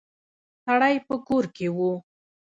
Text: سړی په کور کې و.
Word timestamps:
سړی 0.65 0.95
په 1.07 1.15
کور 1.27 1.43
کې 1.55 1.67
و. 1.75 1.77